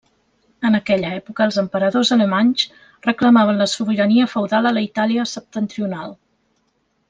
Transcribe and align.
En 0.69 0.77
aquella 0.77 1.11
època, 1.17 1.45
els 1.49 1.59
emperadors 1.63 2.11
alemanys 2.15 2.65
reclamaven 3.09 3.61
la 3.65 3.69
sobirania 3.77 4.29
feudal 4.35 4.71
a 4.71 4.73
la 4.79 4.85
Itàlia 4.89 5.31
septentrional. 5.37 6.19